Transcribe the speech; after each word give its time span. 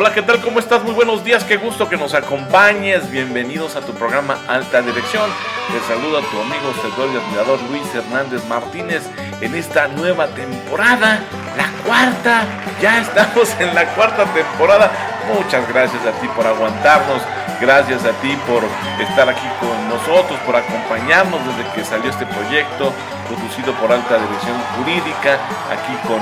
Hola, 0.00 0.14
¿qué 0.14 0.22
tal? 0.22 0.40
¿Cómo 0.40 0.58
estás? 0.58 0.82
Muy 0.82 0.94
buenos 0.94 1.24
días, 1.24 1.44
qué 1.44 1.58
gusto 1.58 1.86
que 1.86 1.98
nos 1.98 2.14
acompañes. 2.14 3.10
Bienvenidos 3.10 3.76
a 3.76 3.82
tu 3.82 3.92
programa 3.92 4.38
Alta 4.48 4.80
Dirección. 4.80 5.28
Te 5.70 5.78
saluda 5.92 6.22
tu 6.22 6.40
amigo, 6.40 6.72
servidor 6.80 7.10
y 7.12 7.18
admirador 7.18 7.60
Luis 7.68 7.94
Hernández 7.94 8.42
Martínez 8.46 9.02
en 9.42 9.54
esta 9.54 9.88
nueva 9.88 10.28
temporada, 10.28 11.20
la 11.54 11.70
cuarta. 11.84 12.46
Ya 12.80 13.02
estamos 13.02 13.54
en 13.60 13.74
la 13.74 13.84
cuarta 13.94 14.24
temporada. 14.32 14.90
Muchas 15.34 15.68
gracias 15.68 16.02
a 16.06 16.12
ti 16.12 16.28
por 16.28 16.46
aguantarnos. 16.46 17.20
Gracias 17.60 18.02
a 18.06 18.12
ti 18.22 18.34
por 18.48 18.64
estar 19.06 19.28
aquí 19.28 19.46
con 19.60 19.86
nosotros, 19.90 20.40
por 20.46 20.56
acompañarnos 20.56 21.40
desde 21.46 21.70
que 21.72 21.84
salió 21.84 22.08
este 22.08 22.24
proyecto 22.24 22.94
producido 23.28 23.74
por 23.74 23.92
Alta 23.92 24.16
Dirección 24.16 24.56
Jurídica, 24.78 25.34
aquí 25.68 25.92
con 26.08 26.20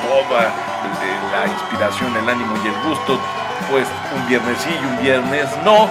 toda 0.00 0.50
la 1.32 1.46
inspiración, 1.46 2.16
el 2.16 2.28
ánimo 2.28 2.54
y 2.64 2.68
el 2.68 2.88
gusto, 2.88 3.18
pues 3.70 3.86
un 4.14 4.28
viernes 4.28 4.58
sí 4.58 4.70
y 4.70 4.86
un 4.86 5.02
viernes 5.02 5.48
no, 5.64 5.88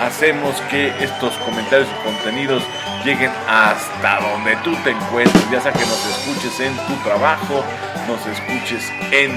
hacemos 0.00 0.60
que 0.70 0.88
estos 1.02 1.34
comentarios 1.38 1.88
y 1.88 2.04
contenidos 2.04 2.62
lleguen 3.04 3.30
hasta 3.48 4.20
donde 4.20 4.56
tú 4.56 4.74
te 4.84 4.90
encuentres, 4.90 5.50
ya 5.50 5.60
sea 5.60 5.72
que 5.72 5.80
nos 5.80 6.06
escuches 6.06 6.60
en 6.60 6.76
tu 6.86 6.94
trabajo, 7.02 7.64
nos 8.06 8.26
escuches 8.26 8.90
en 9.10 9.36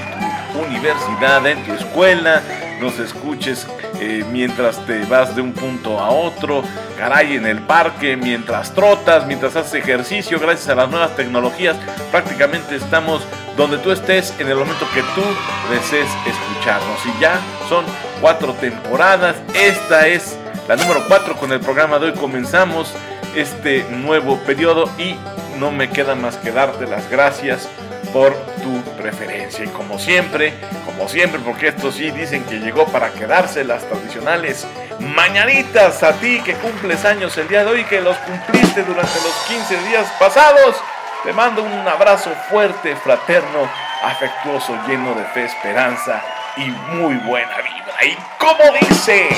tu 0.52 0.60
universidad, 0.60 1.46
en 1.46 1.62
tu 1.64 1.72
escuela, 1.72 2.42
nos 2.80 2.98
escuches 2.98 3.66
eh, 4.00 4.24
mientras 4.30 4.84
te 4.86 5.04
vas 5.04 5.34
de 5.34 5.42
un 5.42 5.52
punto 5.52 5.98
a 5.98 6.10
otro, 6.10 6.62
caray, 6.98 7.36
en 7.36 7.46
el 7.46 7.60
parque, 7.62 8.16
mientras 8.16 8.74
trotas, 8.74 9.26
mientras 9.26 9.56
haces 9.56 9.74
ejercicio, 9.74 10.38
gracias 10.38 10.68
a 10.68 10.74
las 10.74 10.90
nuevas 10.90 11.14
tecnologías, 11.16 11.76
prácticamente 12.10 12.76
estamos 12.76 13.22
donde 13.56 13.78
tú 13.78 13.92
estés 13.92 14.34
en 14.38 14.48
el 14.48 14.56
momento 14.56 14.86
que 14.92 15.02
tú 15.14 15.22
desees 15.70 16.08
escucharnos. 16.26 16.98
Y 17.06 17.20
ya 17.20 17.40
son 17.68 17.84
cuatro 18.20 18.52
temporadas, 18.54 19.36
esta 19.54 20.06
es 20.08 20.36
la 20.68 20.76
número 20.76 21.04
cuatro 21.08 21.36
con 21.36 21.52
el 21.52 21.60
programa 21.60 21.98
de 21.98 22.06
hoy, 22.06 22.12
comenzamos 22.12 22.92
este 23.36 23.84
nuevo 23.90 24.38
periodo 24.38 24.88
y 24.98 25.16
no 25.58 25.70
me 25.70 25.90
queda 25.90 26.14
más 26.14 26.36
que 26.36 26.50
darte 26.50 26.86
las 26.86 27.08
gracias 27.10 27.68
por 28.12 28.34
tu 28.62 28.80
preferencia. 28.96 29.64
Y 29.64 29.68
como 29.68 29.98
siempre, 29.98 30.54
como 30.86 31.08
siempre, 31.08 31.40
porque 31.44 31.68
esto 31.68 31.92
sí 31.92 32.10
dicen 32.10 32.44
que 32.44 32.60
llegó 32.60 32.86
para 32.86 33.10
quedarse 33.10 33.64
las 33.64 33.84
tradicionales 33.88 34.66
mañanitas 35.00 36.02
a 36.02 36.12
ti 36.14 36.40
que 36.44 36.54
cumples 36.54 37.04
años 37.04 37.36
el 37.36 37.48
día 37.48 37.64
de 37.64 37.70
hoy 37.72 37.84
que 37.84 38.00
los 38.00 38.16
cumpliste 38.18 38.84
durante 38.84 39.20
los 39.20 39.34
15 39.48 39.88
días 39.88 40.06
pasados. 40.18 40.76
Te 41.24 41.32
mando 41.32 41.62
un 41.62 41.88
abrazo 41.88 42.30
fuerte, 42.50 42.94
fraterno, 42.96 43.66
afectuoso, 44.02 44.76
lleno 44.86 45.14
de 45.14 45.24
fe, 45.24 45.46
esperanza 45.46 46.20
y 46.54 46.66
muy 46.66 47.14
buena 47.14 47.56
vibra. 47.56 48.04
Y 48.04 48.14
como 48.38 48.76
dice, 48.78 49.30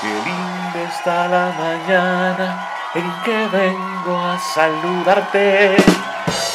qué 0.00 0.06
linda 0.06 0.88
está 0.88 1.26
la 1.26 1.52
mañana 1.58 2.68
en 2.94 3.12
que 3.24 3.56
vengo 3.56 4.20
a 4.20 4.38
saludarte. 4.38 5.76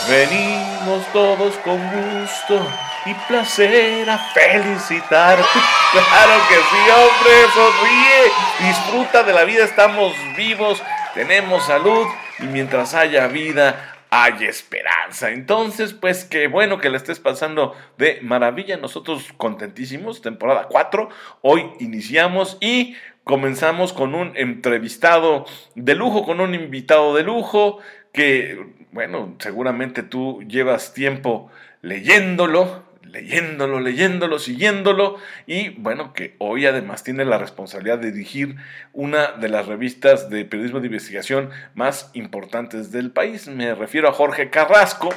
Venimos 0.07 1.05
todos 1.11 1.57
con 1.57 1.77
gusto 1.89 2.65
y 3.05 3.13
placer 3.27 4.09
a 4.09 4.17
felicitarte. 4.17 5.43
Claro 5.91 6.33
que 6.49 6.55
sí, 6.55 6.89
hombre, 6.91 7.45
sonríe, 7.53 8.67
disfruta 8.67 9.23
de 9.23 9.31
la 9.31 9.45
vida, 9.45 9.63
estamos 9.63 10.13
vivos, 10.35 10.83
tenemos 11.13 11.65
salud 11.65 12.05
y 12.39 12.43
mientras 12.47 12.93
haya 12.93 13.27
vida, 13.27 13.94
hay 14.15 14.45
esperanza. 14.45 15.31
Entonces, 15.31 15.93
pues 15.93 16.23
qué 16.23 16.47
bueno 16.47 16.77
que 16.77 16.89
le 16.89 16.95
estés 16.95 17.19
pasando 17.19 17.75
de 17.97 18.19
maravilla. 18.21 18.77
Nosotros 18.77 19.33
contentísimos, 19.35 20.21
temporada 20.21 20.67
4. 20.69 21.09
Hoy 21.41 21.65
iniciamos 21.81 22.57
y 22.61 22.95
comenzamos 23.25 23.91
con 23.91 24.15
un 24.15 24.31
entrevistado 24.35 25.45
de 25.75 25.95
lujo, 25.95 26.23
con 26.23 26.39
un 26.39 26.55
invitado 26.55 27.13
de 27.13 27.23
lujo 27.23 27.79
que, 28.13 28.65
bueno, 28.91 29.35
seguramente 29.39 30.01
tú 30.01 30.41
llevas 30.47 30.93
tiempo 30.93 31.51
leyéndolo, 31.81 32.84
leyéndolo, 33.05 33.79
leyéndolo, 33.79 34.39
siguiéndolo 34.39 35.17
y 35.45 35.69
bueno, 35.69 36.13
que 36.13 36.35
hoy 36.39 36.65
además 36.65 37.03
tiene 37.03 37.25
la 37.25 37.37
responsabilidad 37.37 37.99
de 37.99 38.11
dirigir 38.11 38.55
una 38.93 39.31
de 39.33 39.49
las 39.49 39.65
revistas 39.65 40.29
de 40.29 40.45
periodismo 40.45 40.79
de 40.79 40.87
investigación 40.87 41.49
más 41.73 42.09
importantes 42.13 42.91
del 42.91 43.11
país. 43.11 43.47
Me 43.47 43.73
refiero 43.75 44.09
a 44.09 44.13
Jorge 44.13 44.49
Carrasco, 44.49 45.09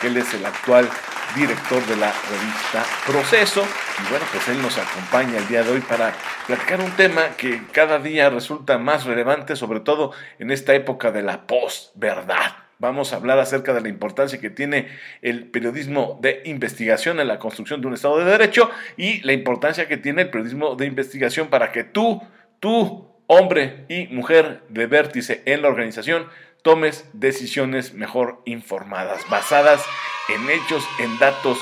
que 0.00 0.08
él 0.08 0.16
es 0.16 0.32
el 0.34 0.44
actual 0.44 0.88
director 1.34 1.84
de 1.86 1.96
la 1.96 2.12
revista 2.30 2.84
Proceso 3.06 3.62
y 3.62 4.10
bueno, 4.10 4.24
pues 4.32 4.48
él 4.48 4.60
nos 4.62 4.78
acompaña 4.78 5.38
el 5.38 5.48
día 5.48 5.62
de 5.62 5.70
hoy 5.70 5.80
para 5.80 6.14
platicar 6.46 6.80
un 6.80 6.92
tema 6.92 7.36
que 7.36 7.62
cada 7.72 7.98
día 7.98 8.30
resulta 8.30 8.78
más 8.78 9.04
relevante, 9.04 9.56
sobre 9.56 9.80
todo 9.80 10.12
en 10.38 10.50
esta 10.50 10.74
época 10.74 11.10
de 11.10 11.22
la 11.22 11.46
posverdad. 11.46 12.65
Vamos 12.78 13.12
a 13.12 13.16
hablar 13.16 13.38
acerca 13.38 13.72
de 13.72 13.80
la 13.80 13.88
importancia 13.88 14.38
que 14.38 14.50
tiene 14.50 14.88
el 15.22 15.46
periodismo 15.46 16.18
de 16.20 16.42
investigación 16.44 17.20
en 17.20 17.28
la 17.28 17.38
construcción 17.38 17.80
de 17.80 17.86
un 17.86 17.94
Estado 17.94 18.18
de 18.18 18.26
Derecho 18.26 18.70
y 18.98 19.22
la 19.22 19.32
importancia 19.32 19.88
que 19.88 19.96
tiene 19.96 20.22
el 20.22 20.30
periodismo 20.30 20.76
de 20.76 20.84
investigación 20.84 21.48
para 21.48 21.72
que 21.72 21.84
tú, 21.84 22.22
tú, 22.60 23.08
hombre 23.28 23.86
y 23.88 24.08
mujer 24.08 24.62
de 24.68 24.86
vértice 24.86 25.42
en 25.46 25.62
la 25.62 25.68
organización, 25.68 26.26
tomes 26.60 27.08
decisiones 27.14 27.94
mejor 27.94 28.42
informadas, 28.44 29.22
basadas 29.30 29.82
en 30.28 30.50
hechos, 30.50 30.86
en 30.98 31.18
datos 31.18 31.58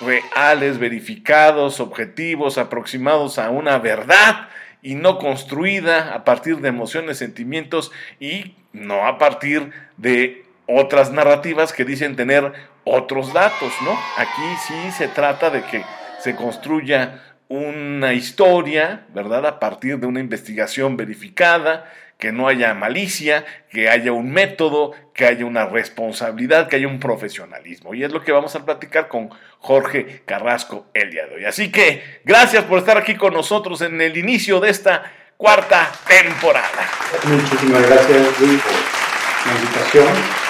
reales, 0.00 0.78
verificados, 0.78 1.78
objetivos, 1.78 2.58
aproximados 2.58 3.38
a 3.38 3.50
una 3.50 3.78
verdad 3.78 4.48
y 4.82 4.96
no 4.96 5.18
construida 5.18 6.12
a 6.12 6.24
partir 6.24 6.56
de 6.58 6.68
emociones, 6.70 7.18
sentimientos 7.18 7.92
y 8.18 8.56
no 8.72 9.06
a 9.06 9.18
partir 9.18 9.70
de 9.96 10.45
otras 10.66 11.12
narrativas 11.12 11.72
que 11.72 11.84
dicen 11.84 12.16
tener 12.16 12.52
otros 12.84 13.32
datos, 13.32 13.72
¿no? 13.82 13.98
Aquí 14.16 14.42
sí 14.66 14.92
se 14.92 15.08
trata 15.08 15.50
de 15.50 15.62
que 15.62 15.84
se 16.20 16.34
construya 16.34 17.22
una 17.48 18.12
historia, 18.12 19.06
¿verdad? 19.14 19.46
A 19.46 19.60
partir 19.60 19.98
de 19.98 20.06
una 20.06 20.20
investigación 20.20 20.96
verificada, 20.96 21.90
que 22.18 22.32
no 22.32 22.48
haya 22.48 22.72
malicia, 22.74 23.44
que 23.70 23.90
haya 23.90 24.12
un 24.12 24.30
método, 24.30 24.92
que 25.14 25.26
haya 25.26 25.44
una 25.44 25.66
responsabilidad, 25.66 26.68
que 26.68 26.76
haya 26.76 26.88
un 26.88 26.98
profesionalismo. 26.98 27.94
Y 27.94 28.04
es 28.04 28.10
lo 28.10 28.22
que 28.22 28.32
vamos 28.32 28.56
a 28.56 28.64
platicar 28.64 29.08
con 29.08 29.30
Jorge 29.58 30.22
Carrasco 30.24 30.86
el 30.94 31.10
día 31.10 31.26
de 31.26 31.36
hoy. 31.36 31.44
Así 31.44 31.70
que 31.70 32.20
gracias 32.24 32.64
por 32.64 32.78
estar 32.78 32.96
aquí 32.96 33.16
con 33.16 33.34
nosotros 33.34 33.82
en 33.82 34.00
el 34.00 34.16
inicio 34.16 34.60
de 34.60 34.70
esta 34.70 35.12
cuarta 35.36 35.92
temporada. 36.08 36.88
Muchísimas 37.24 37.86
gracias, 37.86 38.40
Luis, 38.40 38.62
por 38.62 39.52
la 39.52 39.60
invitación 39.60 40.45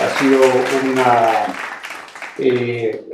ha 0.00 0.08
sido 0.18 0.40
una, 0.90 1.46
eh, 2.38 3.04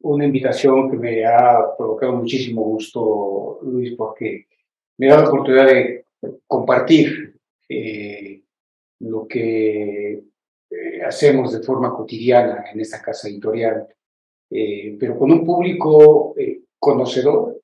una 0.00 0.26
invitación 0.26 0.90
que 0.90 0.96
me 0.98 1.24
ha 1.24 1.74
provocado 1.76 2.12
muchísimo 2.12 2.62
gusto, 2.62 3.60
Luis, 3.62 3.94
porque 3.96 4.46
me 4.98 5.06
da 5.08 5.22
la 5.22 5.28
oportunidad 5.28 5.66
de 5.66 6.04
compartir 6.46 7.38
eh, 7.68 8.42
lo 9.00 9.26
que 9.26 10.22
eh, 10.70 11.02
hacemos 11.02 11.54
de 11.54 11.64
forma 11.64 11.94
cotidiana 11.94 12.66
en 12.72 12.80
esta 12.80 13.00
casa 13.00 13.28
editorial, 13.28 13.88
pero 14.48 15.18
con 15.18 15.32
un 15.32 15.44
público 15.44 16.34
conocedor 16.78 17.60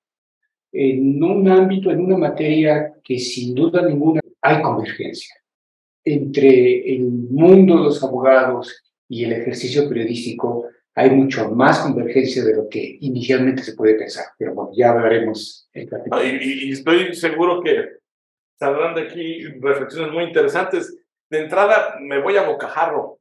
en 0.72 1.22
un 1.22 1.48
ámbito, 1.48 1.90
en 1.90 2.00
una 2.00 2.16
materia 2.16 2.94
que 3.04 3.18
sin 3.18 3.54
duda 3.54 3.82
ninguna 3.82 4.20
hay 4.40 4.60
convergencia 4.62 5.41
entre 6.04 6.94
el 6.94 7.04
mundo 7.04 7.76
de 7.76 7.84
los 7.84 8.02
abogados 8.02 8.82
y 9.08 9.24
el 9.24 9.32
ejercicio 9.32 9.88
periodístico 9.88 10.68
hay 10.94 11.10
mucho 11.10 11.50
más 11.50 11.80
convergencia 11.80 12.44
de 12.44 12.54
lo 12.54 12.68
que 12.68 12.98
inicialmente 13.00 13.62
se 13.62 13.74
puede 13.74 13.94
pensar, 13.94 14.26
pero 14.38 14.54
bueno, 14.54 14.72
ya 14.74 14.90
hablaremos. 14.90 15.68
En 15.72 15.88
y, 16.22 16.68
y, 16.68 16.72
estoy 16.72 17.14
seguro 17.14 17.62
que 17.62 18.02
saldrán 18.58 18.94
de 18.94 19.02
aquí 19.02 19.44
reflexiones 19.60 20.12
muy 20.12 20.24
interesantes. 20.24 20.98
De 21.30 21.40
entrada, 21.40 21.96
me 22.00 22.20
voy 22.20 22.36
a 22.36 22.46
bocajarro. 22.46 23.18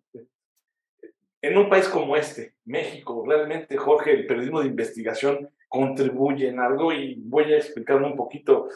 En 1.41 1.57
un 1.57 1.69
país 1.69 1.87
como 1.87 2.15
este, 2.15 2.53
México, 2.65 3.23
realmente, 3.25 3.77
Jorge, 3.77 4.11
el 4.13 4.27
periodismo 4.27 4.61
de 4.61 4.67
investigación 4.67 5.49
contribuye 5.69 6.49
en 6.49 6.59
algo 6.59 6.91
y 6.91 7.15
voy 7.23 7.53
a 7.53 7.57
explicarme 7.57 8.07
un 8.07 8.17
poquito. 8.17 8.67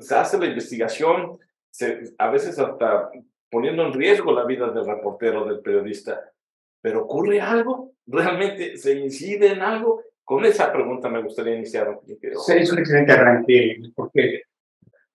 Se 0.00 0.14
hace 0.14 0.38
la 0.38 0.46
investigación, 0.46 1.38
se, 1.70 2.14
a 2.18 2.30
veces 2.30 2.58
hasta 2.58 3.10
poniendo 3.52 3.86
en 3.86 3.92
riesgo 3.92 4.32
la 4.32 4.46
vida 4.46 4.70
del 4.70 4.86
reportero, 4.86 5.44
del 5.44 5.60
periodista. 5.60 6.32
¿Pero 6.80 7.04
ocurre 7.04 7.38
algo? 7.38 7.92
¿Realmente 8.06 8.78
se 8.78 8.98
incide 8.98 9.52
en 9.52 9.60
algo? 9.60 10.02
Con 10.24 10.46
esa 10.46 10.72
pregunta 10.72 11.10
me 11.10 11.22
gustaría 11.22 11.56
iniciar. 11.56 12.00
Sí, 12.06 12.52
es 12.56 12.72
un 12.72 12.78
excelente 12.78 13.12
arranque, 13.12 13.76
porque 13.94 14.44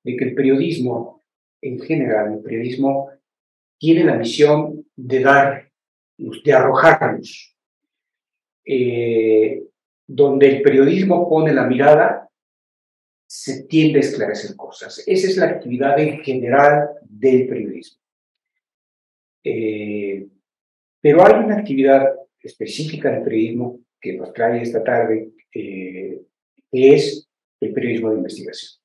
el 0.03 0.35
periodismo, 0.35 1.23
en 1.59 1.79
general, 1.79 2.33
el 2.33 2.43
periodismo 2.43 3.09
tiene 3.79 4.03
la 4.03 4.15
misión 4.15 4.85
de 4.95 5.19
dar, 5.19 5.71
de 6.17 6.53
arrojarnos. 6.53 7.57
Eh, 8.63 9.63
donde 10.05 10.57
el 10.57 10.61
periodismo 10.61 11.27
pone 11.27 11.53
la 11.53 11.65
mirada, 11.65 12.29
se 13.27 13.63
tiende 13.63 13.97
a 13.97 14.01
esclarecer 14.01 14.55
cosas. 14.55 15.03
Esa 15.07 15.27
es 15.27 15.37
la 15.37 15.47
actividad 15.47 15.99
en 15.99 16.19
general 16.19 16.89
del 17.01 17.47
periodismo. 17.47 18.06
Eh, 19.49 20.27
pero 20.99 21.25
hay 21.25 21.45
una 21.45 21.55
actividad 21.59 22.13
específica 22.41 23.09
del 23.09 23.23
periodismo 23.23 23.79
que 24.01 24.17
nos 24.17 24.33
trae 24.33 24.61
esta 24.61 24.83
tarde, 24.83 25.31
eh, 25.53 26.21
que 26.69 26.93
es 26.93 27.29
el 27.61 27.71
periodismo 27.71 28.09
de 28.09 28.17
investigación. 28.17 28.81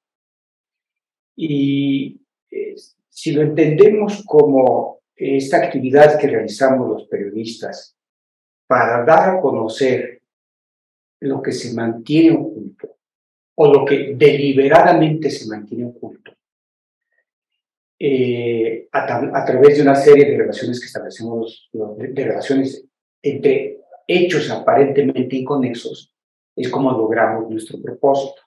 Y 1.34 2.20
eh, 2.48 2.76
si 3.08 3.32
lo 3.32 3.42
entendemos 3.42 4.22
como 4.24 5.00
esta 5.16 5.56
actividad 5.56 6.16
que 6.20 6.28
realizamos 6.28 6.88
los 6.88 7.08
periodistas 7.08 7.96
para 8.68 9.04
dar 9.04 9.36
a 9.36 9.40
conocer 9.40 10.22
lo 11.20 11.42
que 11.42 11.50
se 11.50 11.74
mantiene 11.74 12.36
oculto 12.36 12.98
o 13.56 13.72
lo 13.72 13.84
que 13.84 14.14
deliberadamente 14.14 15.28
se 15.28 15.48
mantiene 15.48 15.86
oculto 15.86 16.32
eh, 18.04 18.88
a, 18.90 19.44
través 19.44 19.76
de 19.76 19.82
una 19.82 19.94
serie 19.94 20.28
de 20.28 20.36
relaciones 20.36 20.80
que 20.80 20.86
establecemos, 20.86 21.70
de 21.72 22.24
relaciones 22.24 22.84
entre 23.22 23.78
hechos 24.08 24.50
aparentemente 24.50 25.36
inconexos, 25.36 26.12
es 26.56 26.68
como 26.68 26.90
logramos 26.90 27.48
nuestro 27.48 27.80
propósito. 27.80 28.42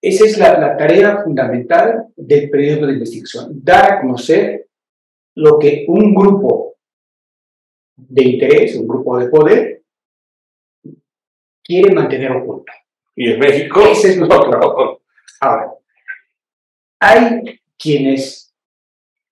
Esa 0.00 0.24
es 0.26 0.38
la, 0.38 0.76
tarea 0.76 1.24
fundamental 1.24 2.06
del 2.14 2.48
periodismo 2.48 2.86
de 2.86 2.92
investigación, 2.92 3.60
dar 3.60 3.92
a 3.92 4.00
conocer 4.00 4.68
lo 5.34 5.58
que 5.58 5.86
un 5.88 6.14
grupo 6.14 6.76
de 7.96 8.22
interés, 8.22 8.76
un 8.76 8.86
grupo 8.86 9.18
de 9.18 9.28
poder, 9.28 9.82
quiere 11.64 11.92
mantener 11.92 12.30
oculto. 12.30 12.72
Y 13.16 13.32
en 13.32 13.40
México. 13.40 13.80
Ese 13.90 14.10
es 14.10 14.18
nuestro 14.18 15.00
Ahora, 15.40 15.74
hay 17.00 17.60
quienes 17.78 18.54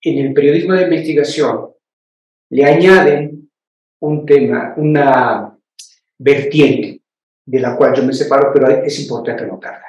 en 0.03 0.19
el 0.19 0.35
periodismo 0.35 0.75
de 0.75 0.83
investigación 0.83 1.69
le 2.51 2.65
añaden 2.65 3.51
un 4.01 4.27
tema, 4.27 4.75
una 4.77 5.57
vertiente 6.19 7.01
de 7.47 7.61
la 7.61 7.77
cual 7.77 7.95
yo 7.95 8.03
me 8.03 8.13
separo, 8.13 8.51
pero 8.53 8.69
es 8.69 9.01
importante 9.01 9.47
notarla. 9.47 9.87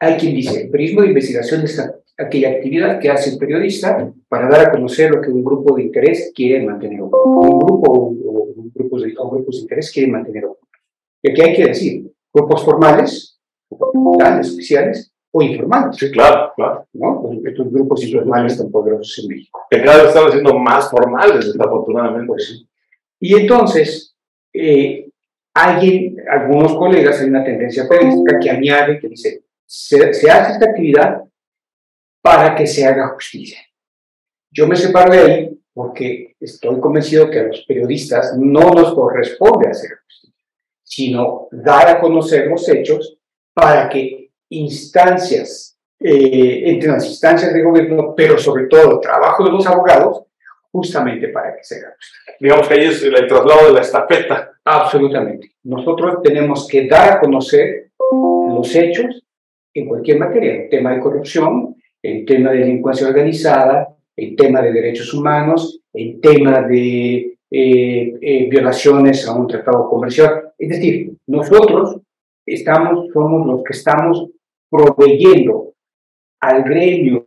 Hay 0.00 0.16
quien 0.16 0.34
dice, 0.34 0.62
el 0.62 0.70
periodismo 0.70 1.02
de 1.02 1.08
investigación 1.08 1.62
es 1.62 1.80
aquella 2.16 2.50
actividad 2.50 3.00
que 3.00 3.10
hace 3.10 3.30
el 3.30 3.38
periodista 3.38 4.12
para 4.28 4.48
dar 4.48 4.68
a 4.68 4.70
conocer 4.70 5.10
lo 5.10 5.20
que 5.20 5.30
un 5.30 5.42
grupo 5.42 5.76
de 5.76 5.84
interés 5.84 6.30
quiere 6.34 6.64
mantener 6.64 7.00
oculto. 7.00 7.24
Un 7.24 7.58
grupo 7.58 7.92
o, 7.92 8.46
grupos, 8.74 9.02
de, 9.02 9.10
grupos 9.10 9.56
de 9.56 9.62
interés 9.62 9.90
quieren 9.90 10.12
mantener 10.12 10.44
oculto. 10.44 10.78
Y 11.22 11.30
aquí 11.30 11.40
hay 11.40 11.56
que 11.56 11.66
decir, 11.66 12.12
grupos 12.32 12.64
formales, 12.64 13.40
formales, 13.68 14.48
especiales 14.48 15.13
o 15.36 15.42
informales. 15.42 15.96
Sí, 15.96 16.12
claro, 16.12 16.52
claro. 16.54 16.86
¿no? 16.92 17.28
Estos 17.44 17.72
grupos 17.72 18.04
informales 18.04 18.56
tan 18.56 18.70
poderosos 18.70 19.18
en 19.18 19.28
México. 19.28 19.66
Que 19.68 19.82
cada 19.82 20.04
vez 20.04 20.14
están 20.14 20.30
siendo 20.30 20.56
más 20.56 20.88
formales, 20.88 21.52
desafortunadamente. 21.52 22.28
Pues, 22.28 22.64
y 23.18 23.34
entonces, 23.34 24.14
eh, 24.52 25.10
hay 25.52 26.16
algunos 26.30 26.76
colegas, 26.76 27.20
hay 27.20 27.28
una 27.28 27.42
tendencia 27.42 27.88
periodística 27.88 28.38
que 28.38 28.50
añade, 28.50 29.00
que 29.00 29.08
dice, 29.08 29.44
se, 29.66 30.04
hace 30.30 30.52
esta 30.52 30.70
actividad 30.70 31.24
para 32.22 32.54
que 32.54 32.68
se 32.68 32.86
haga 32.86 33.08
justicia. 33.08 33.58
Yo 34.52 34.68
me 34.68 34.76
separo 34.76 35.12
de 35.12 35.18
ahí 35.18 35.60
porque 35.72 36.36
estoy 36.38 36.78
convencido 36.78 37.28
que 37.28 37.40
a 37.40 37.48
los 37.48 37.64
periodistas 37.66 38.38
no 38.38 38.70
nos 38.70 38.94
corresponde 38.94 39.68
hacer 39.68 39.98
justicia, 40.04 40.44
sino 40.84 41.48
dar 41.50 41.88
a 41.88 42.00
conocer 42.00 42.46
los 42.46 42.68
hechos 42.68 43.18
para 43.52 43.88
que 43.88 44.23
instancias, 44.56 45.78
eh, 46.00 46.62
entre 46.66 46.90
las 46.90 47.06
instancias 47.06 47.52
de 47.52 47.62
gobierno, 47.62 48.14
pero 48.16 48.38
sobre 48.38 48.66
todo 48.66 48.92
el 48.92 49.00
trabajo 49.00 49.44
de 49.44 49.50
los 49.50 49.66
abogados, 49.66 50.24
justamente 50.72 51.28
para 51.28 51.54
que 51.54 51.62
se 51.62 51.76
haga. 51.76 51.94
Digamos 52.40 52.66
que 52.66 52.74
ahí 52.74 52.86
es 52.86 53.02
el 53.02 53.14
traslado 53.28 53.68
de 53.68 53.72
la 53.74 53.80
estafeta. 53.80 54.52
Absolutamente. 54.64 55.52
Nosotros 55.62 56.20
tenemos 56.22 56.66
que 56.66 56.88
dar 56.88 57.12
a 57.12 57.20
conocer 57.20 57.90
los 58.12 58.74
hechos 58.74 59.22
en 59.72 59.86
cualquier 59.86 60.18
materia, 60.18 60.54
el 60.54 60.68
tema 60.68 60.92
de 60.92 61.00
corrupción, 61.00 61.76
el 62.02 62.24
tema 62.24 62.50
de 62.50 62.58
delincuencia 62.58 63.06
organizada, 63.06 63.88
el 64.16 64.36
tema 64.36 64.62
de 64.62 64.72
derechos 64.72 65.12
humanos, 65.14 65.80
el 65.92 66.20
tema 66.20 66.62
de 66.62 67.36
eh, 67.50 68.14
eh, 68.20 68.48
violaciones 68.48 69.26
a 69.28 69.34
un 69.34 69.46
tratado 69.46 69.88
comercial. 69.88 70.52
Es 70.58 70.68
decir, 70.68 71.12
nosotros 71.26 72.00
estamos, 72.44 73.08
somos 73.12 73.46
los 73.46 73.62
que 73.64 73.72
estamos 73.72 74.28
proveyendo 74.74 75.72
al 76.40 76.64
gremio 76.64 77.24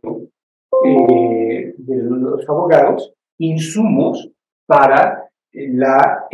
eh, 0.84 1.74
de 1.78 1.96
los 1.96 2.46
abogados 2.46 3.14
insumos 3.38 4.28
para 4.66 5.24
la 5.50 6.26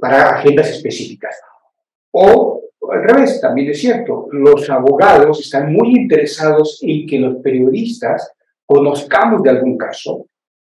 para 0.00 0.30
agendas 0.30 0.68
específicas 0.70 1.40
o 2.10 2.60
al 2.90 3.04
revés, 3.04 3.40
también 3.40 3.70
es 3.70 3.80
cierto, 3.80 4.26
los 4.32 4.68
abogados 4.68 5.38
están 5.38 5.72
muy 5.72 5.90
interesados 5.90 6.80
en 6.82 7.06
que 7.06 7.20
los 7.20 7.36
periodistas 7.36 8.32
conozcamos 8.66 9.44
de 9.44 9.50
algún 9.50 9.78
caso 9.78 10.26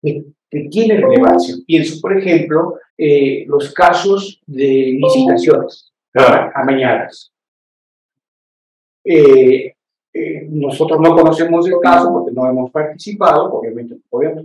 que, 0.02 0.24
tiene 0.70 1.00
relevancia. 1.00 1.54
Pienso, 1.66 1.98
por 2.02 2.18
ejemplo, 2.18 2.74
eh, 2.98 3.46
los 3.46 3.72
casos 3.72 4.42
de 4.46 4.98
licitaciones 5.00 5.90
amañadas. 6.54 7.31
Eh, 9.04 9.74
eh, 10.14 10.46
nosotros 10.50 11.00
no 11.00 11.14
conocemos 11.14 11.66
el 11.66 11.78
caso 11.82 12.12
porque 12.12 12.32
no 12.32 12.48
hemos 12.48 12.70
participado, 12.70 13.52
obviamente 13.52 13.94
no 13.94 14.00
podemos, 14.10 14.44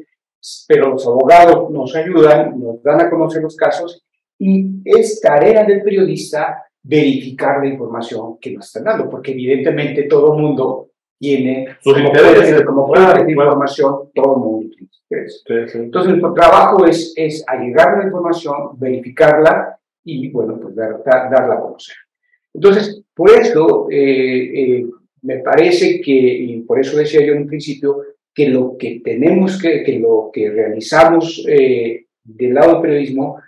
pero 0.67 0.89
los 0.89 1.05
abogados 1.05 1.69
nos 1.71 1.93
ayudan, 1.95 2.59
nos 2.59 2.81
dan 2.81 3.01
a 3.01 3.09
conocer 3.09 3.43
los 3.43 3.55
casos 3.55 4.03
y 4.39 4.81
es 4.85 5.19
tarea 5.19 5.65
del 5.65 5.81
periodista 5.81 6.63
verificar 6.81 7.59
la 7.59 7.67
información 7.67 8.37
que 8.39 8.51
nos 8.51 8.65
están 8.67 8.85
dando, 8.85 9.09
porque 9.09 9.31
evidentemente 9.31 10.03
todo 10.03 10.33
el 10.33 10.41
mundo 10.41 10.91
tiene 11.19 11.67
sus 11.81 11.99
intereses, 11.99 12.63
como 12.63 12.87
fuente 12.87 13.25
de 13.25 13.31
información, 13.31 14.09
todo 14.13 14.35
el 14.35 14.39
mundo 14.39 14.75
Entonces, 15.09 16.11
nuestro 16.11 16.33
trabajo 16.33 16.85
es, 16.85 17.13
es 17.17 17.43
allegar 17.47 17.97
la 17.97 18.05
información, 18.05 18.77
verificarla 18.77 19.77
y, 20.03 20.29
bueno, 20.31 20.57
pues 20.61 20.75
dar, 20.75 21.03
darla 21.03 21.55
a 21.55 21.59
conocer. 21.59 21.95
Entonces, 22.57 23.03
por 23.13 23.29
eso 23.29 23.87
eh, 23.91 24.79
eh, 24.79 24.85
me 25.21 25.37
parece 25.39 26.01
que, 26.01 26.11
y 26.11 26.61
por 26.61 26.79
eso 26.79 26.97
decía 26.97 27.23
yo 27.23 27.33
en 27.33 27.43
un 27.43 27.47
principio, 27.47 28.01
que 28.33 28.49
lo 28.49 28.75
que 28.77 28.99
tenemos 29.03 29.61
que, 29.61 29.83
que 29.83 29.99
lo 29.99 30.31
que 30.33 30.49
realizamos 30.49 31.45
eh, 31.47 32.05
del 32.23 32.53
lado 32.55 32.73
del 32.73 32.81
periodismo 32.81 33.39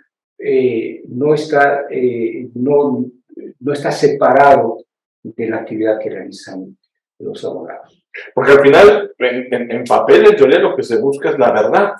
no 1.08 1.34
está, 1.34 1.84
no, 2.54 3.04
no 3.60 3.72
está 3.72 3.92
separado 3.92 4.84
de 5.22 5.48
la 5.48 5.58
actividad 5.58 5.98
que 5.98 6.08
realizan 6.08 6.76
los 7.18 7.44
abogados. 7.44 8.02
Porque 8.34 8.52
al 8.52 8.60
final, 8.60 9.12
en, 9.18 9.84
papel, 9.84 10.26
en 10.26 10.36
teoría, 10.36 10.60
lo 10.60 10.74
que 10.74 10.82
se 10.82 10.98
busca 10.98 11.30
es 11.30 11.38
la 11.38 11.52
verdad, 11.52 11.92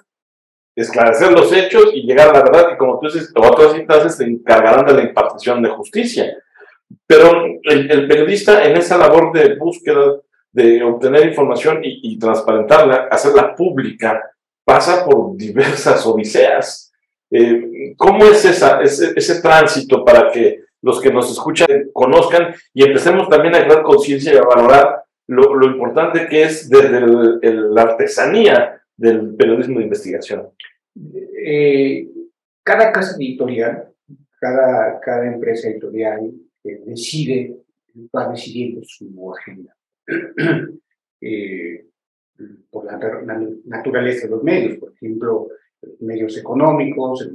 esclarecer 0.74 1.32
los 1.32 1.52
hechos 1.52 1.90
y 1.92 2.06
llegar 2.06 2.30
a 2.30 2.32
la 2.32 2.42
verdad, 2.44 2.70
y 2.72 2.76
como 2.78 2.98
tú 2.98 3.08
dices, 3.08 3.32
otras 3.36 3.76
instancias 3.76 4.16
se 4.16 4.24
encargarán 4.24 4.86
de 4.86 4.94
la 4.94 5.02
impartición 5.02 5.62
de 5.62 5.68
justicia. 5.68 6.34
Pero 7.06 7.44
el, 7.62 8.08
periodista 8.08 8.64
en 8.64 8.76
esa 8.76 8.96
labor 8.96 9.32
de 9.32 9.56
búsqueda, 9.56 10.16
de 10.52 10.82
obtener 10.82 11.26
información 11.26 11.80
y, 11.82 12.18
transparentarla, 12.18 13.08
hacerla 13.10 13.54
pública, 13.54 14.22
pasa 14.64 15.04
por 15.04 15.36
diversas 15.36 16.04
odiseas. 16.06 16.92
Eh, 17.30 17.94
¿Cómo 17.96 18.24
es 18.24 18.44
esa, 18.44 18.80
ese, 18.82 19.12
ese 19.14 19.40
tránsito 19.40 20.04
para 20.04 20.30
que 20.30 20.64
los 20.82 21.00
que 21.00 21.12
nos 21.12 21.30
escuchan 21.30 21.90
conozcan 21.92 22.54
y 22.72 22.84
empecemos 22.84 23.28
también 23.28 23.54
a 23.54 23.64
crear 23.64 23.82
conciencia 23.82 24.34
y 24.34 24.36
a 24.38 24.42
valorar 24.42 25.04
lo, 25.28 25.54
lo, 25.54 25.66
importante 25.66 26.26
que 26.26 26.42
es 26.42 26.68
desde 26.68 27.00
la 27.00 27.82
artesanía 27.82 28.80
del 28.96 29.34
periodismo 29.36 29.78
de 29.78 29.84
investigación. 29.84 30.48
Eh, 31.46 32.08
cada 32.64 32.90
casa 32.92 33.16
editorial, 33.16 33.92
cada, 34.40 34.98
cada 35.00 35.26
empresa 35.26 35.68
editorial 35.68 36.32
eh, 36.64 36.82
decide, 36.86 37.56
va 38.14 38.28
decidiendo 38.30 38.80
su 38.84 39.34
agenda. 39.34 39.76
eh, 41.20 41.86
por 42.70 42.84
la, 42.86 42.98
la, 42.98 43.48
naturaleza 43.66 44.26
de 44.26 44.30
los 44.30 44.42
medios, 44.42 44.78
por 44.78 44.92
ejemplo, 44.92 45.48
medios 46.00 46.36
económicos, 46.38 47.28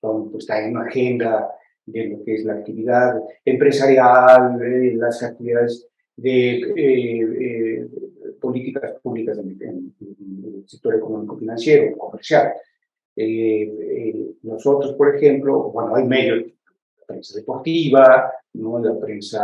son, 0.00 0.30
pues, 0.30 0.44
está 0.44 0.64
en 0.64 0.76
una 0.76 0.86
agenda 0.86 1.48
de 1.86 2.08
lo 2.08 2.24
que 2.24 2.34
es 2.34 2.44
la 2.44 2.54
actividad 2.54 3.14
empresarial, 3.44 4.58
las 4.98 5.22
actividades 5.22 5.88
de 6.16 6.60
eh, 6.60 7.22
eh, 7.40 7.88
políticas 8.40 8.92
públicas 9.02 9.38
en, 9.38 9.94
el 10.00 10.68
sector 10.68 10.94
económico 10.96 11.36
financiero, 11.38 11.96
comercial. 11.96 12.52
Eh, 13.16 14.34
nosotros, 14.42 14.94
por 14.94 15.16
ejemplo, 15.16 15.70
bueno, 15.70 15.94
hay 15.96 16.04
medios, 16.04 16.44
prensa 17.12 17.38
deportiva, 17.38 18.32
¿no? 18.54 18.78
la 18.78 18.98
prensa 18.98 19.40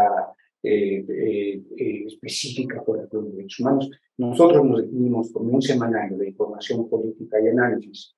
eh, 0.60 1.04
eh, 1.08 1.62
eh, 1.76 2.04
específica 2.06 2.82
por 2.82 2.96
ejemplo, 2.96 3.22
los 3.22 3.36
derechos 3.36 3.60
humanos. 3.60 3.90
Nosotros 4.16 4.64
nos 4.64 4.82
definimos 4.82 5.30
como 5.32 5.50
un 5.50 5.62
semanario 5.62 6.18
de 6.18 6.28
información 6.28 6.88
política 6.88 7.38
y 7.40 7.48
análisis. 7.48 8.14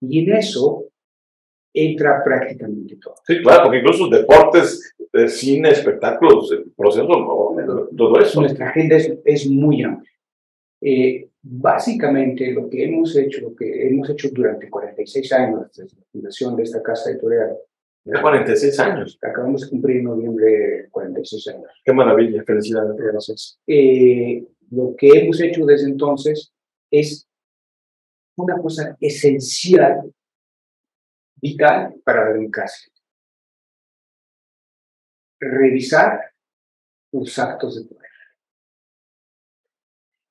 Y 0.00 0.20
en 0.20 0.36
eso 0.36 0.86
entra 1.72 2.22
prácticamente 2.24 2.96
todo. 2.96 3.14
Sí, 3.26 3.40
claro, 3.42 3.64
porque 3.64 3.78
incluso 3.78 4.08
deportes, 4.08 4.94
cine, 5.28 5.70
espectáculos, 5.70 6.50
procesos, 6.76 7.08
todo 7.96 8.20
eso. 8.20 8.40
Nuestra 8.40 8.68
agenda 8.68 8.96
es, 8.96 9.16
es 9.24 9.48
muy 9.48 9.82
amplia. 9.82 10.10
básicamente 11.42 12.52
lo 12.52 12.68
que 12.68 12.84
hemos 12.84 13.16
hecho, 13.16 13.40
lo 13.42 13.54
que 13.54 13.88
hemos 13.88 14.10
hecho 14.10 14.28
durante 14.32 14.68
46 14.68 15.32
años 15.32 15.68
desde 15.68 15.96
la 15.96 16.04
fundación 16.10 16.56
de 16.56 16.64
esta 16.64 16.82
casa 16.82 17.10
editorial, 17.10 17.56
de 18.04 18.20
46 18.20 18.78
años. 18.80 19.18
Acabamos 19.22 19.62
de 19.62 19.70
cumplir 19.70 19.98
en 19.98 20.04
noviembre 20.04 20.88
46 20.90 21.48
años. 21.48 21.70
Qué 21.84 21.92
maravilla, 21.92 22.44
felicidades. 22.44 22.96
Gracias. 22.96 23.58
Eh, 23.66 24.46
lo 24.70 24.94
que 24.96 25.08
hemos 25.08 25.40
hecho 25.40 25.64
desde 25.64 25.88
entonces 25.88 26.52
es 26.90 27.26
una 28.36 28.58
cosa 28.58 28.96
esencial, 29.00 30.12
vital 31.36 31.94
para 32.04 32.26
la 32.26 32.32
democracia. 32.34 32.92
Revisar 35.40 36.20
los 37.12 37.38
actos 37.38 37.76
de 37.76 37.88
poder. 37.88 38.10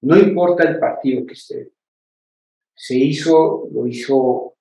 No 0.01 0.17
importa 0.17 0.67
el 0.67 0.79
partido 0.79 1.25
que 1.25 1.33
esté. 1.33 1.71
Se 2.75 2.95
hizo, 2.95 3.69
lo 3.71 3.87
hizo 3.87 4.52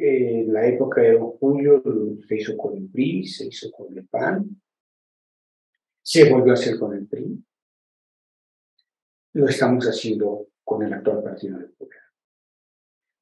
en 0.00 0.52
la 0.52 0.66
época 0.66 1.02
de 1.02 1.18
Julio 1.18 1.82
se 2.26 2.36
hizo 2.36 2.56
con 2.56 2.76
el 2.76 2.88
PRI, 2.88 3.26
se 3.26 3.46
hizo 3.46 3.70
con 3.70 3.96
el 3.96 4.06
PAN, 4.06 4.60
se 6.02 6.30
volvió 6.32 6.52
a 6.52 6.54
hacer 6.54 6.78
con 6.78 6.94
el 6.94 7.06
PRI. 7.06 7.44
Lo 9.34 9.46
estamos 9.46 9.84
haciendo 9.86 10.48
con 10.64 10.82
el 10.82 10.92
actual 10.92 11.22
Partido 11.22 11.58
del 11.58 11.70
Poder. 11.70 12.00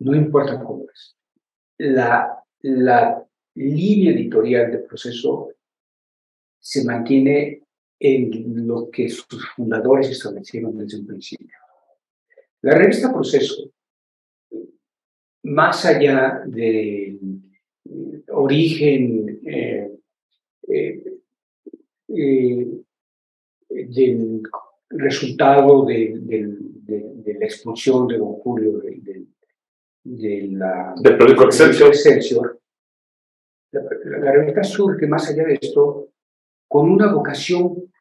No 0.01 0.15
importa 0.15 0.63
cómo 0.63 0.85
es. 0.93 1.17
La, 1.79 2.43
la 2.61 3.27
línea 3.55 4.13
editorial 4.13 4.71
del 4.71 4.85
proceso 4.85 5.53
se 6.59 6.85
mantiene 6.85 7.63
en 7.99 8.67
lo 8.67 8.91
que 8.91 9.09
sus 9.09 9.49
fundadores 9.57 10.09
establecieron 10.11 10.79
desde 10.79 11.01
un 11.01 11.07
principio. 11.07 11.57
La 12.63 12.75
revista 12.75 13.13
Proceso 13.13 13.71
más 15.49 15.85
allá 15.87 16.43
del 16.47 17.19
origen 18.29 19.41
eh, 19.47 19.91
eh, 20.69 21.05
eh, 22.09 22.67
del 23.69 24.43
resultado 24.91 25.85
de, 25.87 26.15
la 27.39 27.45
expulsión 27.45 28.09
de 28.09 28.19
don 28.19 28.33
Julio 28.35 28.79
de, 30.05 30.49
la, 30.53 30.95
del 31.01 31.19
periódico 31.19 31.45
Excelsior, 31.45 32.61
la, 33.71 33.83
la, 34.19 34.33
revista 34.33 34.65
surge 34.65 35.07
más 35.07 35.29
allá 35.31 35.45
de 35.45 35.59
esto 35.61 36.09
con 36.67 36.91
una 36.91 37.13
vocación 37.13 37.93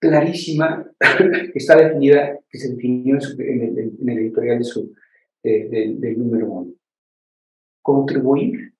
clarísima 0.00 0.90
que 1.18 1.52
está 1.54 1.76
definida, 1.76 2.38
que 2.48 2.58
se 2.58 2.70
definió 2.70 3.18
en, 3.38 3.62
el, 3.62 3.78
en 4.00 4.08
el 4.08 4.18
editorial 4.18 4.58
de 4.58 4.64
su, 4.64 4.94
del 5.42 6.18
número 6.18 6.46
uno. 6.46 6.72
Contribuir 7.82 8.72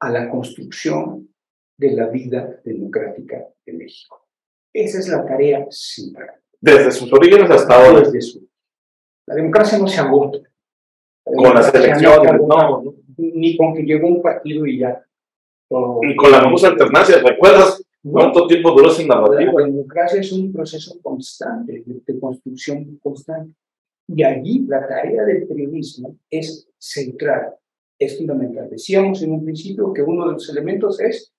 a 0.00 0.10
la 0.10 0.30
construcción 0.30 1.28
de 1.76 1.92
la 1.92 2.06
vida 2.08 2.60
democrática 2.64 3.46
de 3.64 3.72
México. 3.72 4.26
Esa 4.72 4.98
es 4.98 5.08
la 5.08 5.24
tarea 5.24 5.66
central. 5.70 6.40
Desde 6.60 6.90
sus 6.90 7.12
orígenes 7.12 7.50
hasta 7.50 7.74
ahora. 7.74 8.00
Desde 8.00 8.20
su... 8.20 8.48
La 9.26 9.34
democracia 9.34 9.78
no 9.78 9.86
se 9.86 10.00
agota. 10.00 10.38
con 11.24 11.54
las 11.54 11.72
elecciones, 11.74 12.32
no, 12.46 12.94
Ni 13.16 13.56
con 13.56 13.74
que 13.74 13.82
llegó 13.82 14.08
un 14.08 14.22
partido 14.22 14.66
y 14.66 14.78
ya. 14.78 15.04
y 16.02 16.16
con 16.16 16.30
la 16.30 16.42
famosa 16.42 16.68
alternancia, 16.68 17.22
¿recuerdas 17.22 17.82
cuánto 18.02 18.46
tiempo 18.46 18.72
duró 18.72 18.90
esa 18.90 19.04
narrativa? 19.06 19.52
La 19.56 19.66
democracia 19.66 20.20
es 20.20 20.32
un 20.32 20.52
proceso 20.52 21.00
constante, 21.02 21.82
de 21.86 22.20
construcción 22.20 22.98
constante. 23.02 23.54
Y 24.12 24.24
allí 24.24 24.66
la 24.66 24.88
tarea 24.88 25.24
del 25.24 25.46
periodismo 25.46 26.16
es 26.28 26.68
central, 26.78 27.54
es 27.96 28.18
fundamental. 28.18 28.68
Decíamos 28.68 29.22
en 29.22 29.32
un 29.32 29.44
principio 29.44 29.92
que 29.92 30.02
uno 30.02 30.26
de 30.26 30.32
los 30.32 30.48
elementos 30.48 31.00
es 31.00 31.32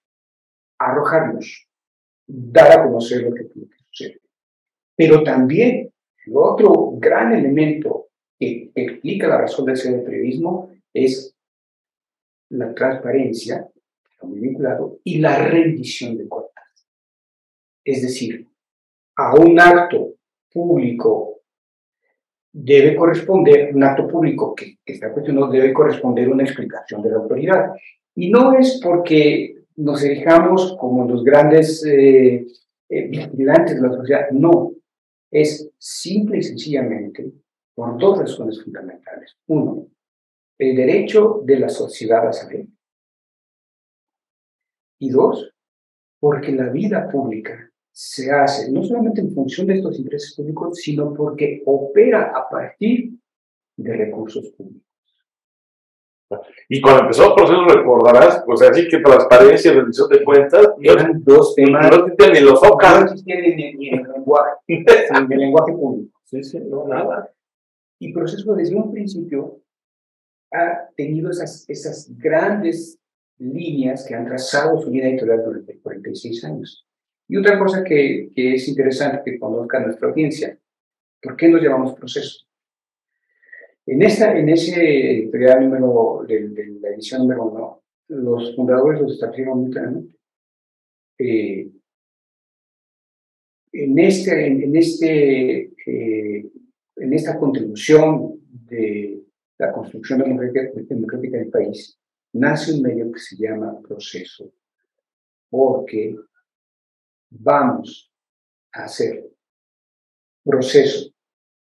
arrojar 0.79 1.33
luz, 1.33 1.67
dar 2.25 2.79
a 2.79 2.83
conocer 2.85 3.23
lo 3.23 3.33
que 3.33 3.43
sucede. 3.89 4.21
Pero 4.95 5.21
también 5.21 5.91
el 6.25 6.33
otro 6.33 6.93
gran 6.97 7.33
elemento 7.33 8.07
que 8.39 8.71
explica 8.73 9.27
la 9.27 9.39
razón 9.39 9.65
de 9.65 9.75
ser 9.75 9.91
del 9.91 10.05
periodismo 10.05 10.71
es 10.93 11.35
la 12.51 12.73
transparencia, 12.73 13.69
muy 14.21 14.39
vinculado, 14.39 14.99
y 15.03 15.19
la 15.19 15.45
rendición 15.49 16.17
de 16.17 16.27
cuentas. 16.29 16.87
Es 17.83 18.01
decir, 18.01 18.47
a 19.17 19.35
un 19.35 19.59
acto 19.59 20.13
público 20.53 21.30
debe 22.53 22.95
corresponder, 22.95 23.73
un 23.73 23.83
acto 23.83 24.07
público 24.07 24.53
que, 24.53 24.77
que 24.85 24.93
está 24.93 25.11
cuestionado, 25.11 25.49
debe 25.49 25.73
corresponder 25.73 26.29
una 26.29 26.43
explicación 26.43 27.01
de 27.01 27.09
la 27.09 27.17
autoridad. 27.17 27.71
Y 28.15 28.29
no 28.29 28.57
es 28.57 28.79
porque 28.83 29.55
nos 29.77 30.03
erijamos 30.03 30.75
como 30.79 31.07
los 31.07 31.23
grandes 31.23 31.85
eh, 31.85 32.45
eh, 32.89 33.07
vigilantes 33.07 33.75
de 33.75 33.87
la 33.87 33.93
sociedad, 33.93 34.31
no. 34.31 34.73
Es 35.31 35.71
simple 35.77 36.39
y 36.39 36.43
sencillamente 36.43 37.31
por 37.73 37.97
dos 37.97 38.19
razones 38.19 38.61
fundamentales. 38.61 39.37
Uno, 39.47 39.87
el 40.59 40.75
derecho 40.75 41.41
de 41.45 41.59
la 41.59 41.69
sociedad 41.69 42.27
a 42.27 42.33
saber. 42.33 42.65
Y 44.99 45.09
dos, 45.09 45.53
porque 46.19 46.51
la 46.51 46.69
vida 46.69 47.09
pública 47.09 47.70
se 47.91 48.31
hace 48.31 48.71
no 48.71 48.83
solamente 48.83 49.21
en 49.21 49.33
función 49.33 49.67
de 49.67 49.75
estos 49.75 49.99
intereses 49.99 50.33
públicos, 50.35 50.77
sino 50.79 51.13
porque 51.13 51.61
opera 51.65 52.31
a 52.35 52.49
partir 52.49 53.11
de 53.77 53.93
recursos 53.93 54.49
públicos. 54.51 54.91
Y 56.69 56.79
cuando 56.79 57.01
empezó 57.01 57.27
el 57.27 57.35
proceso, 57.35 57.65
recordarás, 57.65 58.43
pues 58.45 58.61
así 58.61 58.87
que 58.87 58.99
transparencia, 58.99 59.73
rendición 59.73 60.09
de 60.09 60.23
cuentas, 60.23 60.69
eran 60.81 61.21
dos 61.23 61.53
temas. 61.55 61.89
No 61.91 62.05
existían 62.05 62.33
ni 62.33 62.39
los 62.39 62.63
OCA. 62.63 62.99
No 62.99 63.05
existían 63.05 63.41
ni, 63.41 63.89
en 63.89 63.99
el 63.99 64.11
lenguaje, 64.13 64.51
ni 64.67 64.75
en 64.77 65.31
el 65.31 65.39
lenguaje 65.39 65.73
público. 65.73 66.19
Sí, 66.23 66.41
sí, 66.43 66.59
no, 66.59 66.87
nada. 66.87 67.29
Y 67.99 68.13
proceso 68.13 68.55
desde 68.55 68.75
un 68.75 68.91
principio 68.91 69.59
ha 70.53 70.89
tenido 70.95 71.31
esas, 71.31 71.69
esas 71.69 72.09
grandes 72.17 72.97
líneas 73.37 74.05
que 74.07 74.15
han 74.15 74.25
trazado 74.25 74.79
su 74.81 74.89
vida 74.89 75.07
editorial 75.07 75.43
durante 75.43 75.79
46 75.79 76.43
años. 76.45 76.87
Y 77.31 77.37
otra 77.37 77.57
cosa 77.57 77.81
que, 77.81 78.29
que 78.35 78.55
es 78.55 78.67
interesante 78.67 79.21
que 79.23 79.39
conozca 79.39 79.79
nuestra 79.79 80.09
audiencia, 80.09 80.59
¿por 81.21 81.37
qué 81.37 81.47
nos 81.47 81.61
llamamos 81.61 81.95
proceso? 81.95 82.45
En, 83.85 84.01
esta, 84.01 84.37
en 84.37 84.49
ese 84.49 85.11
editorial 85.11 85.63
número, 85.63 86.25
de, 86.27 86.49
de 86.49 86.65
la 86.81 86.89
edición 86.89 87.21
número 87.21 87.45
uno, 87.45 87.83
los 88.09 88.53
fundadores 88.53 88.99
los 88.99 89.13
establecieron 89.13 89.61
muy 89.61 89.71
claramente. 89.71 90.17
Eh, 91.19 91.71
en, 93.71 93.99
este, 93.99 94.47
en, 94.47 94.75
este, 94.75 95.71
eh, 95.85 96.51
en 96.97 97.13
esta 97.13 97.39
contribución 97.39 98.41
de 98.45 99.23
la 99.57 99.71
construcción 99.71 100.19
democrática 100.19 101.37
del 101.37 101.49
país, 101.49 101.97
nace 102.33 102.73
un 102.73 102.81
medio 102.81 103.09
que 103.09 103.19
se 103.19 103.37
llama 103.37 103.79
proceso, 103.81 104.51
porque 105.49 106.17
vamos 107.31 108.11
a 108.73 108.83
hacer 108.83 109.31
proceso, 110.43 111.11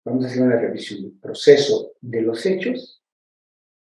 vamos 0.05 0.25
a 0.25 0.29
hacer 0.29 0.43
una 0.43 0.57
revisión, 0.57 1.19
proceso 1.21 1.93
de 2.01 2.23
los 2.23 2.45
hechos 2.45 3.03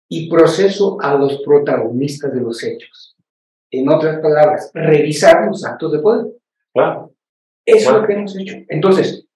y 0.08 0.30
proceso 0.30 0.98
a 1.00 1.14
los 1.14 1.42
protagonistas 1.42 2.32
de 2.32 2.40
los 2.40 2.62
hechos. 2.62 3.16
En 3.70 3.88
otras 3.88 4.20
palabras, 4.20 4.70
revisar 4.72 5.46
los 5.46 5.64
actos 5.64 5.92
de 5.92 5.98
poder. 5.98 6.32
Eso 7.64 7.90
es 7.90 8.00
lo 8.00 8.06
que 8.06 8.12
hemos 8.12 8.38
hecho. 8.38 8.56
Entonces, 8.68 9.26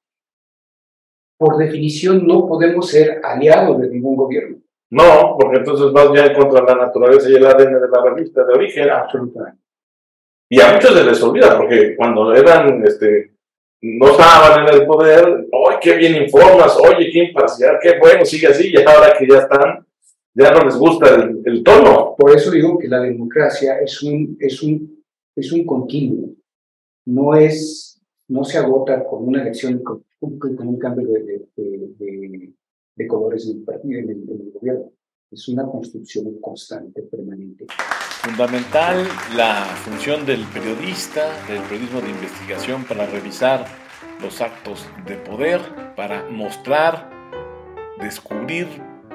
por 1.37 1.57
definición, 1.57 2.27
no 2.27 2.47
podemos 2.47 2.89
ser 2.89 3.21
aliados 3.25 3.81
de 3.81 3.89
ningún 3.89 4.17
gobierno. 4.17 4.59
No, 4.91 5.37
porque 5.39 5.59
entonces 5.59 5.93
vas 5.93 6.11
ya 6.15 6.35
contra 6.35 6.63
la 6.63 6.75
naturaleza 6.75 7.29
y 7.29 7.35
el 7.35 7.47
ADN 7.47 7.81
de 7.81 7.89
la 7.89 8.03
revista 8.03 8.45
de 8.45 8.53
origen. 8.53 8.91
Absolutamente. 8.91 9.61
Y 10.53 10.61
a 10.61 10.73
muchos 10.75 10.95
se 10.95 11.05
les 11.05 11.23
olvida, 11.23 11.57
porque 11.57 11.95
cuando 11.97 12.35
eran, 12.35 12.85
este, 12.85 13.37
no 13.83 14.11
estaban 14.11 14.67
en 14.67 14.75
el 14.75 14.85
poder, 14.87 15.47
¡ay, 15.53 15.77
qué 15.81 15.97
bien 15.97 16.25
informas! 16.25 16.77
Oye, 16.77 17.09
qué 17.13 17.25
imparcial, 17.27 17.79
qué 17.81 17.99
bueno, 18.01 18.25
sigue 18.25 18.49
así! 18.49 18.73
Y 18.73 18.77
ahora 18.79 19.15
que 19.17 19.29
ya 19.29 19.39
están, 19.39 19.87
ya 20.35 20.51
no 20.51 20.65
les 20.65 20.77
gusta 20.77 21.15
el, 21.45 21.63
tono. 21.63 22.17
Por 22.19 22.35
eso 22.35 22.51
digo 22.51 22.77
que 22.79 22.89
la 22.89 23.01
democracia 23.01 23.79
es 23.79 24.03
un, 24.03 24.37
es 24.41 24.61
un, 24.61 25.05
es 25.37 25.53
un 25.53 25.65
continuo, 25.65 26.31
no, 27.07 27.37
es, 27.37 28.03
no 28.29 28.43
se 28.43 28.59
agota 28.59 29.05
con 29.05 29.29
una 29.29 29.43
elección, 29.43 29.79
con, 29.85 30.05
con 30.19 30.67
un 30.67 30.79
cambio 30.81 31.07
de, 31.13 31.47
de, 31.57 33.07
colores 33.07 33.49
en 33.49 34.01
el 34.11 34.53
gobierno. 34.53 34.91
Es 35.33 35.47
una 35.47 35.63
construcción 35.63 36.41
constante, 36.41 37.03
permanente. 37.03 37.65
Fundamental 38.23 39.07
la 39.37 39.65
función 39.85 40.27
del 40.27 40.45
periodista, 40.47 41.25
del 41.47 41.63
periodismo 41.63 42.01
de 42.01 42.11
investigación 42.11 42.83
para 42.83 43.07
revisar 43.07 43.65
los 44.21 44.41
actos 44.41 44.89
de 45.07 45.15
poder, 45.19 45.61
para 45.95 46.29
mostrar, 46.29 47.09
descubrir, 48.01 48.67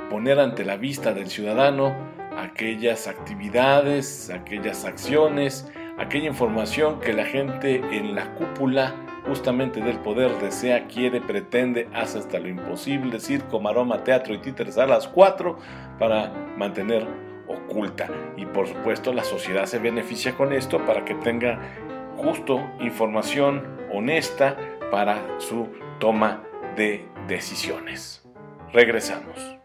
poner 0.09 0.39
ante 0.39 0.63
la 0.63 0.77
vista 0.77 1.13
del 1.13 1.27
ciudadano 1.27 1.93
aquellas 2.37 3.07
actividades, 3.07 4.29
aquellas 4.29 4.85
acciones, 4.85 5.67
aquella 5.97 6.27
información 6.27 7.01
que 7.01 7.11
la 7.11 7.25
gente 7.25 7.75
en 7.75 8.15
la 8.15 8.33
cúpula 8.35 9.04
justamente 9.27 9.81
del 9.81 9.99
poder 9.99 10.37
desea, 10.39 10.87
quiere, 10.87 11.21
pretende, 11.21 11.87
hace 11.93 12.19
hasta 12.19 12.39
lo 12.39 12.47
imposible, 12.47 13.19
circo, 13.19 13.59
maroma, 13.59 14.03
teatro 14.03 14.33
y 14.33 14.39
títeres 14.39 14.77
a 14.77 14.85
las 14.85 15.07
4 15.07 15.57
para 15.99 16.31
mantener 16.57 17.07
oculta. 17.47 18.07
Y 18.37 18.45
por 18.45 18.67
supuesto 18.67 19.13
la 19.13 19.23
sociedad 19.23 19.65
se 19.65 19.79
beneficia 19.79 20.35
con 20.35 20.53
esto 20.53 20.83
para 20.85 21.05
que 21.05 21.15
tenga 21.15 21.59
justo 22.17 22.61
información 22.79 23.77
honesta 23.91 24.57
para 24.91 25.21
su 25.39 25.67
toma 25.99 26.43
de 26.75 27.05
decisiones. 27.27 28.23
Regresamos. 28.73 29.55